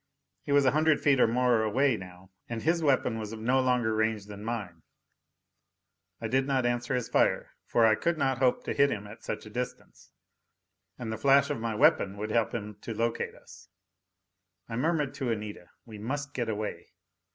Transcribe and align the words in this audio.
He 0.41 0.51
was 0.51 0.65
a 0.65 0.71
hundred 0.71 0.99
feet 0.99 1.19
or 1.19 1.27
more 1.27 1.61
away 1.61 1.95
now, 1.95 2.31
and 2.49 2.63
his 2.63 2.81
weapon 2.81 3.19
was 3.19 3.33
of 3.33 3.39
no 3.39 3.59
longer 3.61 3.93
range 3.93 4.25
than 4.25 4.43
mine. 4.43 4.81
I 6.19 6.27
did 6.27 6.47
not 6.47 6.65
answer 6.65 6.95
his 6.95 7.07
fire, 7.07 7.51
for 7.67 7.85
I 7.85 7.93
could 7.93 8.17
not 8.17 8.39
hope 8.39 8.63
to 8.63 8.73
hit 8.73 8.89
him 8.89 9.05
at 9.05 9.23
such 9.23 9.45
a 9.45 9.49
distance, 9.51 10.11
and 10.97 11.13
the 11.13 11.19
flash 11.19 11.51
of 11.51 11.59
my 11.59 11.75
weapon 11.75 12.17
would 12.17 12.31
help 12.31 12.51
him 12.51 12.77
to 12.81 12.95
locate 12.97 13.35
us. 13.35 13.69
I 14.67 14.75
murmured 14.75 15.13
to 15.13 15.29
Anita, 15.29 15.69
"We 15.85 15.99
must 15.99 16.33
get 16.33 16.49
away." 16.49 16.93